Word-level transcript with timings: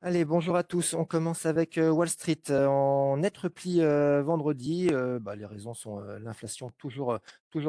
Allez, 0.00 0.24
bonjour 0.24 0.54
à 0.54 0.62
tous. 0.62 0.94
On 0.94 1.04
commence 1.04 1.44
avec 1.44 1.76
euh, 1.76 1.90
Wall 1.90 2.08
Street 2.08 2.38
euh, 2.50 2.66
en 2.66 3.16
net 3.16 3.36
repli 3.36 3.80
euh, 3.80 4.22
vendredi. 4.22 4.88
Bah, 5.20 5.34
les 5.34 5.44
raisons 5.44 5.74
sont 5.74 5.98
l'inflation 6.20 6.70
toujours, 6.78 7.18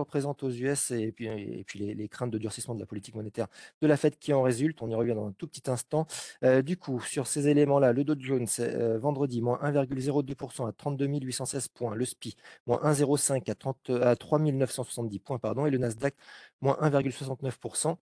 présente 0.05 0.44
aux 0.44 0.52
US 0.52 0.92
et 0.92 1.12
puis, 1.12 1.28
les, 1.73 2.07
craintes 2.07 2.29
de 2.29 2.38
durcissement 2.38 2.76
de 2.76 2.79
la 2.79 2.86
politique 2.86 3.15
monétaire 3.15 3.47
de 3.81 3.88
la 3.88 3.97
Fed 3.97 4.15
qui 4.20 4.31
en 4.31 4.44
résultent. 4.44 4.79
On 4.84 4.89
y 4.89 4.94
revient 4.96 5.15
dans 5.15 5.26
un 5.28 5.31
tout 5.31 5.47
petit 5.47 5.71
instant. 5.71 6.05
Du 6.63 6.78
coup, 6.78 7.02
sur 7.02 7.26
ces 7.26 7.48
éléments-là, 7.48 7.94
le 7.94 8.04
Dow 8.04 8.16
Jones, 8.20 8.48
vendredi, 9.00 9.41
moins 9.41 9.59
1,02% 9.64 10.68
à 10.68 10.71
32 10.71 11.07
816 11.07 11.70
points. 11.70 11.96
Le 11.96 12.05
SPI, 12.05 12.36
moins 12.68 12.80
1,05 12.84 13.50
à, 13.50 13.55
30 13.55 13.89
à 13.89 14.16
3 14.16 14.39
970 14.39 15.20
points. 15.20 15.39
Pardon, 15.39 15.66
et 15.66 15.71
le 15.71 15.80
Nasdaq, 15.80 16.16
moins 16.61 16.77
1,69% 16.82 17.98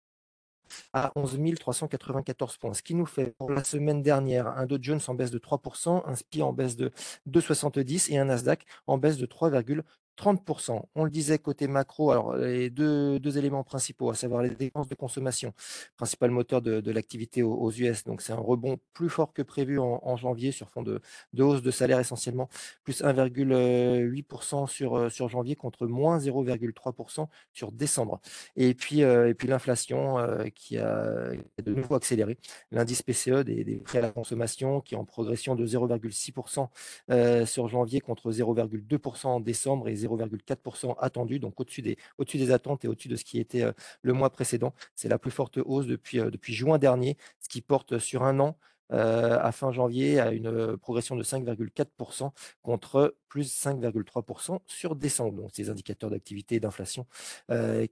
à 0.94 1.12
11 1.16 1.38
394 1.60 2.58
points, 2.58 2.74
ce 2.74 2.84
qui 2.84 2.96
nous 2.96 3.06
fait 3.06 3.36
pour 3.38 3.52
la 3.52 3.64
semaine 3.64 4.02
dernière 4.02 4.48
un 4.48 4.66
Dow 4.66 4.78
Jones 4.82 5.00
en 5.08 5.14
baisse 5.14 5.32
de 5.32 5.40
3%, 5.40 6.04
un 6.06 6.16
SPI 6.16 6.42
en 6.44 6.54
baisse 6.54 6.76
de 6.76 6.92
2,70 7.30 8.12
et 8.12 8.18
un 8.18 8.26
Nasdaq 8.26 8.66
en 8.88 8.98
baisse 8.98 9.18
de 9.18 9.26
3,3%. 9.26 9.84
30%. 10.18 10.82
On 10.96 11.04
le 11.04 11.12
disait 11.12 11.38
côté 11.40 11.68
macro, 11.68 12.12
alors 12.12 12.36
les 12.36 12.70
deux, 12.70 13.38
éléments 13.38 13.64
principaux, 13.64 14.10
à 14.10 14.16
savoir 14.16 14.42
les 14.42 14.50
dépenses 14.50 14.88
de 14.88 14.96
consommation, 14.96 15.54
principal 15.96 16.32
moteur 16.32 16.62
de, 16.62 16.92
l'activité 16.92 17.44
aux, 17.44 17.72
US. 17.72 18.04
Donc 18.04 18.22
c'est 18.22 18.34
un 18.34 18.38
rebond 18.38 18.78
plus 18.94 19.10
fort 19.10 19.34
que 19.34 19.42
prévu 19.42 19.80
en, 19.80 20.18
janvier 20.18 20.52
sur 20.52 20.70
fond 20.70 20.82
de, 20.84 21.02
hausse 21.40 21.62
de 21.62 21.72
salaire 21.72 22.00
essentiellement, 22.00 22.50
plus 22.84 23.02
1,8% 23.04 24.68
sur, 24.68 25.12
sur 25.12 25.30
janvier 25.30 25.56
contre 25.56 25.86
moins 25.88 26.18
0,3% 26.18 27.28
sur 27.54 27.72
décembre. 27.72 28.20
Et 28.56 28.74
puis, 28.74 29.04
euh, 29.04 29.30
et 29.30 29.34
puis 29.34 29.48
l'inflation 29.48 30.18
euh, 30.20 30.46
qui, 30.56 30.78
a, 30.78 31.32
de 31.64 31.74
nouveau 31.74 31.96
accéléré. 31.96 32.38
L'indice 32.72 33.02
PCE 33.02 33.44
des, 33.44 33.64
des, 33.64 33.78
prêts 33.78 34.00
à 34.00 34.02
la 34.02 34.12
consommation 34.12 34.82
qui 34.82 34.96
est 34.96 34.98
en 34.98 35.06
progression 35.06 35.56
de 35.56 35.66
0,6% 35.66 36.68
euh, 37.12 37.46
sur 37.46 37.68
janvier 37.68 38.00
contre 38.00 38.32
0,2% 38.32 39.28
en 39.28 39.40
décembre 39.40 39.88
et 39.88 39.96
0,4% 40.08 40.96
attendu, 41.00 41.40
donc 41.40 41.60
au-dessus 41.60 41.82
des, 41.82 41.98
au 42.18 42.24
des 42.24 42.52
attentes 42.52 42.86
et 42.86 42.88
au-dessus 42.88 43.08
de 43.08 43.16
ce 43.16 43.24
qui 43.24 43.40
était 43.40 43.64
euh, 43.64 43.72
le 44.02 44.14
mois 44.14 44.30
précédent. 44.30 44.74
C'est 44.96 45.10
la 45.10 45.20
plus 45.20 45.32
forte 45.32 45.58
hausse 45.58 45.88
depuis, 45.88 46.20
euh, 46.20 46.30
depuis 46.30 46.54
juin 46.54 46.78
dernier, 46.78 47.18
ce 47.40 47.50
qui 47.50 47.62
porte 47.62 48.00
sur 48.00 48.24
un 48.24 48.40
an 48.40 48.58
euh, 48.94 49.38
à 49.42 49.52
fin 49.52 49.74
janvier 49.74 50.18
à 50.22 50.32
une 50.32 50.78
progression 50.78 51.18
de 51.18 51.24
5,4% 51.24 52.32
contre 52.62 53.18
plus 53.28 53.52
5,3% 53.52 54.60
sur 54.66 54.96
décembre. 54.96 55.42
Donc, 55.42 55.50
ces 55.54 55.70
indicateurs 55.70 56.10
d'activité 56.10 56.56
et 56.56 56.60
d'inflation 56.62 57.06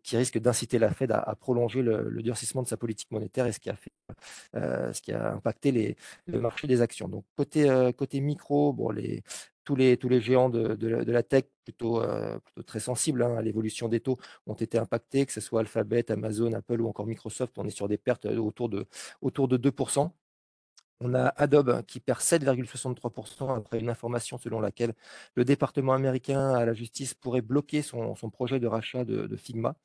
qui 0.03 0.16
risquent 0.16 0.39
d'inciter 0.39 0.80
la 0.80 0.93
Fed 0.93 1.11
à, 1.11 1.36
prolonger 1.38 1.81
le, 1.81 2.21
durcissement 2.23 2.63
de 2.63 2.69
sa 2.69 2.77
politique 2.77 3.11
monétaire 3.11 3.45
et 3.45 3.52
ce 3.52 3.59
qui 3.59 3.69
a, 3.69 3.75
fait, 3.75 3.91
ce 4.53 5.02
qui 5.02 5.11
a 5.11 5.33
impacté 5.33 5.73
les, 5.73 5.97
le 6.27 6.39
marché 6.39 6.66
des 6.66 6.81
actions. 6.81 7.09
Donc, 7.09 7.25
côté, 7.36 7.67
côté 7.97 8.21
micro, 8.21 8.71
bon, 8.71 8.89
les, 8.91 9.21
tous 9.66 9.75
les, 9.75 10.21
géants 10.21 10.49
de, 10.49 11.11
la 11.11 11.23
tech, 11.23 11.45
plutôt, 11.63 12.02
euh, 12.02 12.39
très 12.66 12.80
sensibles 12.80 13.23
hein, 13.23 13.35
à 13.35 13.41
l'évolution 13.41 13.89
des 13.89 13.99
taux, 13.99 14.17
ont 14.47 14.53
été 14.53 14.77
impactés, 14.77 15.25
que 15.25 15.33
ce 15.33 15.41
soit 15.41 15.61
Alphabet, 15.61 16.11
Amazon, 16.11 16.53
Apple 16.53 16.81
ou 16.81 16.88
encore 16.88 17.08
Microsoft. 17.08 17.58
On 17.58 17.66
est 17.66 17.71
sur 17.71 17.88
des 17.88 17.97
pertes 17.97 18.25
autour 18.25 18.69
de, 18.69 18.88
autour 19.21 19.47
de 19.47 19.58
2%. 19.58 20.11
On 21.01 21.13
a 21.13 21.27
Adobe 21.35 21.83
qui 21.85 21.99
perd 21.99 22.19
7,63% 22.19 23.57
après 23.57 23.79
une 23.79 23.89
information 23.89 24.38
selon 24.38 24.61
laquelle 24.61 24.93
le 25.35 25.43
département 25.43 25.93
américain 25.93 26.53
à 26.53 26.65
la 26.65 26.73
justice 26.73 27.13
pourrait 27.13 27.41
bloquer 27.41 27.81
son, 27.81 28.15
projet 28.31 28.59
de 28.59 28.67
rachat 28.67 29.03
de, 29.03 29.35
Figma. 29.35 29.75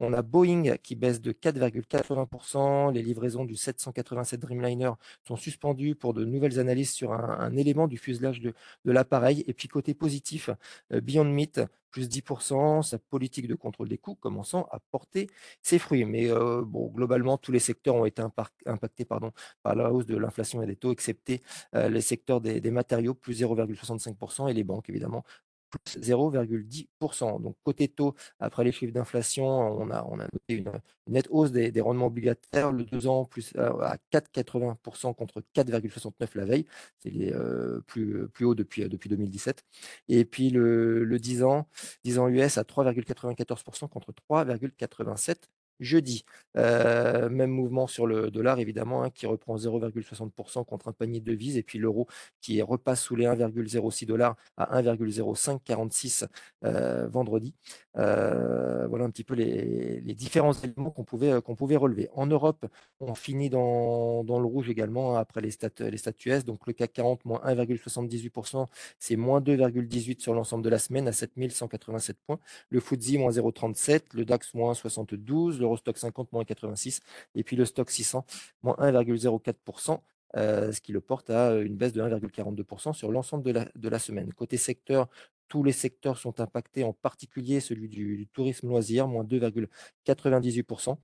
On 0.00 0.12
a 0.12 0.22
Boeing 0.22 0.76
qui 0.78 0.96
baisse 0.96 1.20
de 1.20 1.32
4,80%. 1.32 2.92
Les 2.92 3.02
livraisons 3.02 3.44
du 3.44 3.54
787 3.54 4.40
Dreamliner 4.40 4.90
sont 5.26 5.36
suspendues 5.36 5.94
pour 5.94 6.12
de 6.12 6.24
nouvelles 6.24 6.58
analyses 6.58 6.92
sur 6.92 7.12
un, 7.12 7.38
un 7.38 7.56
élément 7.56 7.86
du 7.86 7.96
fuselage 7.96 8.40
de, 8.40 8.52
de 8.84 8.92
l'appareil. 8.92 9.44
Et 9.46 9.54
puis 9.54 9.68
côté 9.68 9.94
positif, 9.94 10.50
euh, 10.92 11.00
Beyond 11.00 11.24
Meat 11.24 11.60
plus 11.90 12.08
10%, 12.08 12.82
sa 12.82 12.98
politique 12.98 13.48
de 13.48 13.54
contrôle 13.54 13.88
des 13.88 13.98
coûts 13.98 14.14
commençant 14.14 14.68
à 14.70 14.78
porter 14.90 15.28
ses 15.62 15.78
fruits. 15.78 16.04
Mais 16.04 16.30
euh, 16.30 16.62
bon, 16.64 16.88
globalement, 16.88 17.38
tous 17.38 17.52
les 17.52 17.58
secteurs 17.58 17.94
ont 17.96 18.04
été 18.04 18.22
impactés 18.66 19.04
par 19.04 19.74
la 19.74 19.92
hausse 19.92 20.06
de 20.06 20.16
l'inflation 20.16 20.62
et 20.62 20.66
des 20.66 20.76
taux, 20.76 20.92
excepté 20.92 21.42
euh, 21.74 21.88
les 21.88 22.00
secteurs 22.00 22.40
des 22.40 22.70
matériaux, 22.70 23.14
plus 23.14 23.40
0,65%, 23.42 24.48
et 24.48 24.52
les 24.52 24.64
banques, 24.64 24.88
évidemment, 24.88 25.24
plus 25.70 25.98
0,10%. 26.00 27.42
Donc 27.42 27.56
côté 27.64 27.88
taux, 27.88 28.14
après 28.38 28.64
les 28.64 28.72
chiffres 28.72 28.92
d'inflation, 28.92 29.46
on 29.46 29.90
a, 29.90 30.02
noté 30.02 30.54
une, 30.54 30.72
nette 31.08 31.28
hausse 31.30 31.52
des, 31.52 31.80
rendements 31.80 32.06
obligataires, 32.06 32.72
le 32.72 32.84
2 32.84 33.06
ans 33.06 33.24
plus 33.24 33.52
euh, 33.56 33.70
à 33.80 33.96
4,80% 34.12 35.14
contre 35.14 35.42
4,69 35.54 36.28
la 36.34 36.44
veille, 36.44 36.66
c'est 36.98 37.10
les 37.10 37.32
euh, 37.32 37.80
plus, 37.86 38.28
plus 38.28 38.44
haut 38.44 38.54
depuis, 38.54 38.88
depuis 38.88 39.08
2017. 39.08 39.64
Et 40.08 40.24
puis 40.24 40.50
le, 40.50 41.04
le 41.04 41.18
10 41.18 41.42
ans, 41.44 41.68
10 42.04 42.18
ans 42.18 42.28
US 42.28 42.58
à 42.58 42.62
3,94% 42.62 43.88
contre 43.88 44.12
3,87 44.30 45.36
jeudi. 45.80 46.24
Euh, 46.56 47.28
même 47.28 47.50
mouvement 47.50 47.86
sur 47.86 48.06
le 48.06 48.30
dollar, 48.30 48.58
évidemment, 48.58 49.02
hein, 49.02 49.10
qui 49.10 49.26
reprend 49.26 49.56
0,60% 49.56 50.64
contre 50.64 50.88
un 50.88 50.92
panier 50.92 51.20
de 51.20 51.30
devises, 51.30 51.56
et 51.56 51.62
puis 51.62 51.78
l'euro 51.78 52.08
qui 52.40 52.60
repasse 52.62 53.02
sous 53.02 53.16
les 53.16 53.26
1,06 53.26 54.06
dollars 54.06 54.36
à 54.56 54.80
1,0546 54.80 56.26
euh, 56.64 57.06
vendredi. 57.08 57.54
Euh, 57.96 58.86
voilà 58.88 59.04
un 59.04 59.10
petit 59.10 59.24
peu 59.24 59.34
les, 59.34 60.00
différents 60.14 60.52
éléments 60.52 60.90
qu'on 60.90 61.04
pouvait, 61.04 61.40
qu'on 61.42 61.54
pouvait 61.54 61.76
relever. 61.76 62.08
En 62.14 62.26
Europe, 62.26 62.66
on 63.00 63.14
finit 63.14 63.50
dans, 63.50 64.22
le 64.22 64.46
rouge 64.46 64.68
également 64.68 65.16
hein, 65.16 65.20
après 65.20 65.40
les 65.40 65.50
stats, 65.50 65.68
les. 65.80 66.42
Donc 66.44 66.66
le 66.66 66.72
CAC 66.72 66.92
40, 66.92 67.24
moins 67.24 67.40
1,78%, 67.44 68.66
c'est 68.98 69.16
moins 69.16 69.40
2,18 69.40 70.20
sur 70.20 70.34
l'ensemble 70.34 70.64
de 70.64 70.68
la 70.68 70.78
semaine 70.78 71.08
à 71.08 71.12
7187 71.12 72.16
points. 72.26 72.38
Le 72.70 72.80
FTSE, 72.80 73.18
moins 73.18 73.30
0,37. 73.30 74.00
Le 74.14 74.24
DAX, 74.24 74.54
moins 74.54 74.74
72. 74.74 75.58
L'Eurostock 75.68 75.98
50, 75.98 76.32
moins 76.32 76.44
86. 76.44 77.00
Et 77.34 77.44
puis 77.44 77.56
le 77.56 77.64
Stock 77.64 77.90
600, 77.90 78.24
moins 78.62 78.76
1,04%. 78.78 80.00
Euh, 80.36 80.72
ce 80.72 80.82
qui 80.82 80.92
le 80.92 81.00
porte 81.00 81.30
à 81.30 81.54
une 81.54 81.76
baisse 81.76 81.94
de 81.94 82.02
1,42% 82.02 82.92
sur 82.92 83.10
l'ensemble 83.10 83.42
de 83.44 83.50
la, 83.50 83.66
de 83.74 83.88
la 83.88 83.98
semaine. 83.98 84.32
Côté 84.34 84.58
secteur, 84.58 85.08
tous 85.48 85.64
les 85.64 85.72
secteurs 85.72 86.18
sont 86.18 86.40
impactés, 86.40 86.84
en 86.84 86.92
particulier 86.92 87.60
celui 87.60 87.88
du, 87.88 88.18
du 88.18 88.26
tourisme 88.26 88.68
loisir, 88.68 89.08
moins 89.08 89.24
2,98%. 89.24 90.98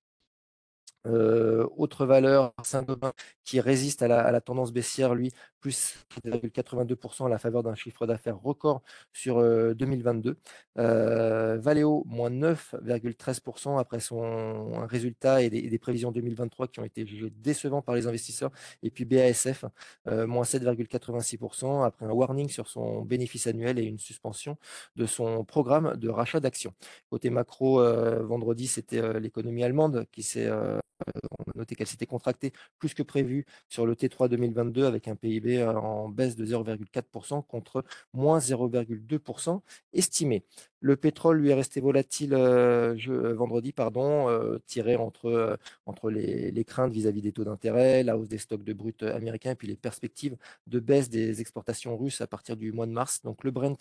Euh, 1.07 1.67
autre 1.77 2.07
valeur, 2.07 2.55
Saint-Gobain, 2.63 3.13
qui 3.45 3.61
résiste 3.61 4.03
à 4.03 4.09
la, 4.09 4.41
tendance 4.41 4.73
baissière, 4.73 5.15
lui, 5.15 5.33
plus 5.61 5.97
82% 6.25 7.27
à 7.27 7.29
la 7.29 7.39
faveur 7.39 7.63
d'un 7.63 7.75
chiffre 7.75 8.07
d'affaires 8.07 8.39
record 8.39 8.83
sur 9.13 9.39
euh, 9.39 9.75
2022. 9.75 10.37
Euh, 10.79 11.59
Valeo, 11.59 12.05
moins 12.07 12.31
9,13% 12.31 13.79
après 13.79 14.01
son 14.01 14.87
résultat 14.87 15.43
et 15.43 15.51
des, 15.51 15.79
prévisions 15.79 16.11
2023 16.13 16.69
qui 16.69 16.81
ont 16.81 16.85
été 16.85 17.07
jugés 17.07 17.31
décevants 17.31 17.83
par 17.83 17.95
les 17.95 18.07
investisseurs. 18.07 18.51
Et 18.83 18.91
puis 18.91 19.05
BASF, 19.05 19.65
euh, 20.09 20.27
moins 20.27 20.45
7,86% 20.45 21.85
après 21.85 22.07
un 22.07 22.11
warning 22.11 22.49
sur 22.49 22.69
son 22.69 23.03
bénéfice 23.03 23.47
annuel 23.47 23.79
et 23.79 23.85
une 23.85 23.99
suspension 23.99 24.59
de 24.97 25.07
son 25.07 25.45
programme 25.45 25.97
de 25.97 26.09
rachat 26.09 26.41
d'actions. 26.41 26.75
Côté 27.11 27.31
macro, 27.31 27.81
euh, 27.81 28.23
vendredi, 28.25 28.67
c'était 28.67 29.21
l'économie 29.21 29.65
allemande 29.65 30.07
qui 30.13 30.23
s'est 30.23 30.51
I 31.01 31.05
don't 31.13 31.25
know. 31.33 31.34
Noté 31.65 31.75
qu'elle 31.75 31.87
s'était 31.87 32.07
contractée 32.07 32.53
plus 32.79 32.95
que 32.95 33.03
prévu 33.03 33.47
sur 33.69 33.87
le 33.87 33.95
T3 33.95 34.29
2022 34.29 34.85
avec 34.85 35.09
un 35.09 35.17
PIB 35.17 35.65
en 35.65 36.09
baisse 36.09 36.37
de 36.37 36.47
0,4% 36.47 37.45
contre 37.47 37.85
moins 38.13 38.39
0,2% 38.39 39.61
estimé. 39.93 40.45
Le 40.85 40.97
pétrole 40.97 41.39
lui 41.39 41.49
est 41.49 41.55
resté 41.55 41.81
volatile 41.81 42.35
euh, 42.35 42.95
je, 42.99 43.13
vendredi, 43.13 43.73
pardon, 43.73 44.29
euh, 44.29 44.59
tiré 44.67 44.97
entre, 44.97 45.31
euh, 45.31 45.57
entre 45.87 46.11
les, 46.11 46.65
craintes 46.67 46.93
vis-à-vis 46.93 47.21
-vis 47.21 47.23
des 47.23 47.33
taux 47.33 47.45
d'intérêt, 47.45 48.03
la 48.03 48.19
hausse 48.19 48.29
des 48.29 48.37
stocks 48.37 48.63
de 48.63 48.75
brut 48.75 49.03
américains 49.03 49.53
et 49.53 49.55
puis 49.55 49.67
les 49.67 49.77
perspectives 49.77 50.37
de 50.67 50.81
baisse 50.81 51.09
des 51.09 51.41
exportations 51.41 51.97
russes 51.97 52.21
à 52.21 52.27
partir 52.27 52.57
du 52.59 52.71
mois 52.73 52.87
de 52.87 52.93
mars. 52.93 53.23
Donc 53.23 53.45
le 53.45 53.51
Brent 53.51 53.79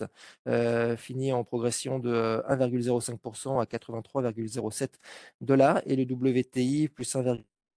finit 0.97 1.33
en 1.33 1.43
progression 1.43 1.99
de 1.99 2.41
1,05% 2.47 3.61
à 3.61 3.65
83,07 3.65 4.89
dollars 5.41 5.81
et 5.85 5.97
le 5.97 6.03
WTI 6.03 6.87
plus 6.87 7.05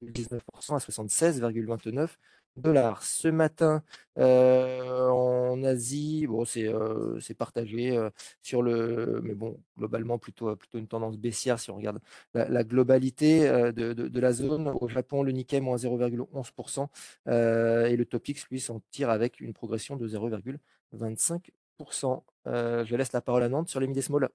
1,19% 0.03 0.75
à 0.75 0.79
76,29 0.79 2.09
dollars. 2.57 3.03
Ce 3.03 3.29
matin, 3.29 3.83
euh, 4.19 5.09
en 5.09 5.63
Asie, 5.63 6.27
bon, 6.27 6.45
c'est 6.45 6.67
euh, 6.67 7.19
partagé 7.39 7.97
euh, 7.97 8.11
sur 8.43 8.63
le, 8.63 9.21
mais 9.23 9.35
bon, 9.35 9.61
globalement 9.77 10.19
plutôt 10.19 10.55
plutôt 10.57 10.79
une 10.79 10.89
tendance 10.89 11.19
baissière 11.19 11.61
si 11.61 11.71
on 11.71 11.77
regarde 11.77 12.01
la, 12.35 12.65
globalité 12.65 13.49
de, 13.73 13.93
de, 13.93 14.21
la 14.21 14.33
zone. 14.33 14.69
Au 14.81 14.89
Japon, 14.89 15.23
le 15.23 15.33
Nikkei 15.33 15.61
moins 15.61 15.77
0,11% 15.77 16.89
euh, 17.29 17.87
et 17.87 17.97
le 17.97 18.05
Topix 18.05 18.47
lui 18.51 18.61
s'en 18.61 18.81
tire 18.91 19.11
avec 19.11 19.41
une 19.41 19.53
progression 19.53 19.97
de 19.97 20.09
0,25%. 20.09 22.23
je 22.47 22.97
laisse 22.97 23.13
la 23.13 23.21
parole 23.21 23.43
à 23.43 23.49
Nantes 23.49 23.69
sur 23.69 23.81
les 23.81 23.87
mid 23.87 24.01
small. 24.01 24.29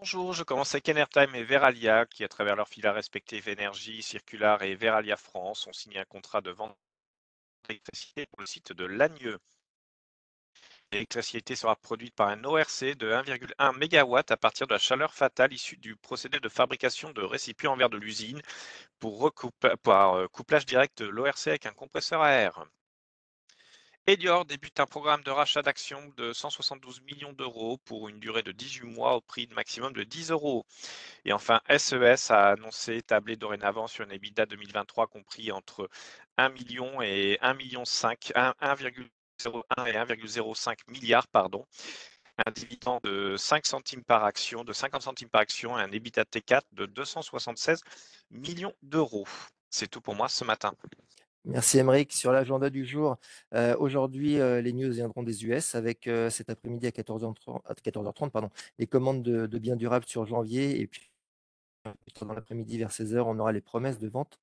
Bonjour, 0.00 0.32
je 0.32 0.44
commence 0.44 0.74
avec 0.74 0.88
Enertime 0.88 1.34
et 1.34 1.42
Veralia 1.42 2.06
qui, 2.06 2.22
à 2.22 2.28
travers 2.28 2.54
leurs 2.54 2.68
filiales 2.68 2.94
respectives 2.94 3.48
Énergie, 3.48 4.00
Circular 4.00 4.62
et 4.62 4.76
Veralia 4.76 5.16
France, 5.16 5.66
ont 5.66 5.72
signé 5.72 5.98
un 5.98 6.04
contrat 6.04 6.40
de 6.40 6.52
vente 6.52 6.78
d'électricité 7.68 8.26
pour 8.26 8.40
le 8.40 8.46
site 8.46 8.72
de 8.72 8.84
Lagneux. 8.84 9.38
L'électricité 10.92 11.56
sera 11.56 11.74
produite 11.74 12.14
par 12.14 12.28
un 12.28 12.44
ORC 12.44 12.94
de 12.96 13.10
1,1 13.10 13.72
MW 13.72 14.16
à 14.28 14.36
partir 14.36 14.68
de 14.68 14.72
la 14.74 14.78
chaleur 14.78 15.12
fatale 15.14 15.52
issue 15.52 15.76
du 15.78 15.96
procédé 15.96 16.38
de 16.38 16.48
fabrication 16.48 17.10
de 17.10 17.22
récipients 17.22 17.72
en 17.72 17.76
verre 17.76 17.90
de 17.90 17.98
l'usine 17.98 18.40
pour 19.00 19.32
par 19.82 20.14
euh, 20.14 20.28
couplage 20.28 20.64
direct 20.64 21.02
de 21.02 21.08
l'ORC 21.08 21.48
avec 21.48 21.66
un 21.66 21.72
compresseur 21.72 22.22
à 22.22 22.30
air. 22.30 22.64
Edior 24.08 24.46
débute 24.46 24.80
un 24.80 24.86
programme 24.86 25.22
de 25.22 25.30
rachat 25.30 25.60
d'actions 25.60 26.10
de 26.16 26.32
172 26.32 27.02
millions 27.02 27.34
d'euros 27.34 27.76
pour 27.84 28.08
une 28.08 28.18
durée 28.18 28.42
de 28.42 28.52
18 28.52 28.86
mois 28.86 29.14
au 29.16 29.20
prix 29.20 29.46
de 29.46 29.52
maximum 29.52 29.92
de 29.92 30.02
10 30.02 30.30
euros. 30.30 30.64
Et 31.26 31.34
enfin, 31.34 31.60
SES 31.68 32.30
a 32.30 32.52
annoncé 32.52 33.02
tabler 33.02 33.36
dorénavant 33.36 33.86
sur 33.86 34.04
une 34.04 34.12
EBITDA 34.12 34.46
2023 34.46 35.08
compris 35.08 35.52
entre 35.52 35.90
1 36.38 36.48
million 36.48 37.02
et 37.02 37.36
1 37.42 37.52
million 37.52 37.84
5, 37.84 38.32
1,01 38.34 39.10
et 39.86 39.92
1,05 39.92 40.78
milliards, 40.88 41.28
pardon. 41.28 41.66
Un 42.46 42.50
dividende 42.50 43.02
de 43.04 43.36
5 43.36 43.66
centimes 43.66 44.04
par 44.04 44.24
action, 44.24 44.64
de 44.64 44.72
50 44.72 45.02
centimes 45.02 45.28
par 45.28 45.42
action 45.42 45.78
et 45.78 45.82
un 45.82 45.92
EBITDA 45.92 46.22
T4 46.24 46.62
de 46.72 46.86
276 46.86 47.82
millions 48.30 48.74
d'euros. 48.82 49.28
C'est 49.68 49.88
tout 49.88 50.00
pour 50.00 50.14
moi 50.14 50.30
ce 50.30 50.44
matin. 50.44 50.72
Merci 51.44 51.78
Émeric. 51.78 52.12
Sur 52.12 52.32
l'agenda 52.32 52.68
du 52.70 52.84
jour, 52.84 53.16
euh, 53.54 53.76
aujourd'hui, 53.78 54.38
euh, 54.40 54.60
les 54.60 54.72
news 54.72 54.92
viendront 54.92 55.22
des 55.22 55.44
US 55.44 55.74
avec 55.74 56.06
euh, 56.06 56.30
cet 56.30 56.50
après-midi 56.50 56.86
à 56.86 56.90
14h30, 56.90 57.60
à 57.64 57.74
14h30 57.74 58.30
pardon, 58.30 58.50
les 58.78 58.86
commandes 58.86 59.22
de, 59.22 59.46
de, 59.46 59.58
biens 59.58 59.76
durables 59.76 60.04
sur 60.06 60.26
janvier. 60.26 60.80
Et 60.80 60.86
puis, 60.86 61.10
dans 62.20 62.32
l'après-midi 62.32 62.78
vers 62.78 62.90
16h, 62.90 63.20
on 63.26 63.38
aura 63.38 63.52
les 63.52 63.60
promesses 63.60 63.98
de 63.98 64.08
vente 64.08 64.38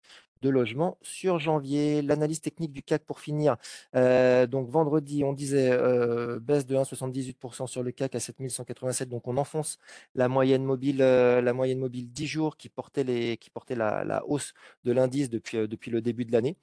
de 0.46 0.50
logement 0.52 0.98
sur 1.02 1.40
janvier. 1.40 2.02
L'analyse 2.04 2.40
technique 2.40 2.72
du 2.72 2.84
CAC 2.84 3.04
pour 3.04 3.20
finir. 3.20 3.58
Euh, 3.96 4.46
donc 4.46 4.70
vendredi, 4.70 5.24
on 5.24 5.34
disait 5.34 5.72
euh, 5.72 6.40
baisse 6.40 6.66
de 6.68 6.76
1,78% 6.76 7.68
sur 7.68 7.82
le 7.82 7.92
CAC 7.92 8.14
à 8.16 8.20
7187. 8.20 9.10
Donc 9.10 9.28
on 9.28 9.38
enfonce 9.38 9.80
la 10.14 10.28
moyenne 10.28 10.64
mobile, 10.64 11.02
euh, 11.02 11.42
la 11.42 11.54
moyenne 11.54 11.80
mobile 11.80 12.12
10 12.12 12.28
jours 12.28 12.58
qui 12.58 12.70
portait, 12.70 13.04
les, 13.04 13.38
qui 13.38 13.50
portait 13.50 13.76
la, 13.76 14.24
hausse 14.28 14.54
de 14.84 14.92
l'indice 14.92 15.30
depuis, 15.30 15.68
depuis 15.68 15.90
le 15.92 16.02
début 16.02 16.26
de 16.26 16.32
l'année. 16.32 16.56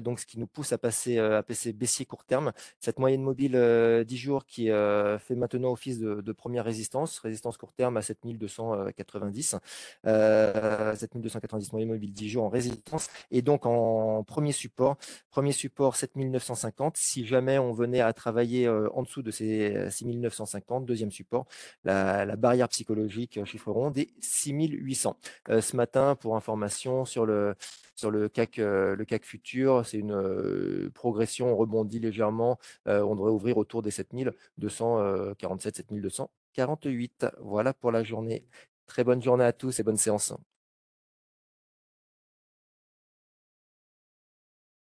donc 0.00 0.20
ce 0.20 0.26
qui 0.26 0.38
nous 0.38 0.46
pousse 0.46 0.72
à 0.72 0.78
passer, 0.78 1.18
à 1.18 1.42
passer 1.42 1.72
baissier 1.72 2.06
court 2.06 2.24
terme. 2.24 2.52
Cette 2.78 2.98
moyenne 2.98 3.22
mobile 3.22 3.56
10 4.06 4.16
jours 4.16 4.46
qui 4.46 4.66
fait 4.66 5.34
maintenant 5.34 5.72
office 5.72 5.98
de, 5.98 6.20
de, 6.20 6.32
première 6.32 6.64
résistance, 6.64 7.18
résistance 7.18 7.56
court 7.56 7.72
terme 7.72 7.96
à 7.96 8.02
7290. 8.02 9.56
7290 10.04 11.72
moyenne 11.72 11.88
mobile 11.90 12.12
10 12.12 12.28
jours 12.28 12.44
en 12.44 12.48
résistance 12.48 12.83
et 13.30 13.42
donc 13.42 13.66
en 13.66 14.24
premier 14.24 14.52
support, 14.52 14.96
premier 15.30 15.52
support 15.52 15.96
7950. 15.96 16.96
Si 16.96 17.26
jamais 17.26 17.58
on 17.58 17.72
venait 17.72 18.00
à 18.00 18.12
travailler 18.12 18.66
euh, 18.66 18.88
en 18.94 19.02
dessous 19.02 19.22
de 19.22 19.30
ces 19.30 19.90
6950, 19.90 20.84
deuxième 20.86 21.10
support, 21.10 21.46
la, 21.84 22.36
barrière 22.36 22.68
psychologique 22.68 23.38
euh, 23.38 23.44
chiffre 23.44 23.70
rond 23.70 23.90
des 23.90 24.10
6800. 24.20 25.16
Euh, 25.50 25.60
ce 25.60 25.76
matin, 25.76 26.16
pour 26.16 26.36
information 26.36 27.04
sur 27.04 27.26
le 27.26 27.54
sur 27.96 28.10
le 28.10 28.28
CAC, 28.28 28.56
le 28.56 29.04
CAC 29.04 29.24
futur, 29.24 29.86
c'est 29.86 29.98
une 29.98 30.90
progression, 30.94 31.52
on 31.52 31.56
rebondit 31.56 32.00
légèrement. 32.00 32.58
on 32.86 33.14
devrait 33.14 33.30
ouvrir 33.30 33.56
autour 33.56 33.82
des 33.82 33.92
7247, 33.92 35.76
7248. 35.76 37.26
Voilà 37.40 37.72
pour 37.72 37.92
la 37.92 38.02
journée. 38.02 38.44
Très 38.88 39.04
bonne 39.04 39.22
journée 39.22 39.44
à 39.44 39.52
tous 39.52 39.78
et 39.78 39.84
bonne 39.84 39.96
séance. 39.96 40.34